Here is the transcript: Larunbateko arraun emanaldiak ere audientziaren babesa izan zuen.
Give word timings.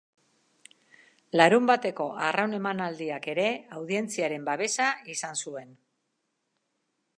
Larunbateko 1.41 2.07
arraun 2.29 2.57
emanaldiak 2.59 3.29
ere 3.35 3.45
audientziaren 3.81 4.49
babesa 4.51 4.91
izan 5.17 5.41
zuen. 5.47 5.79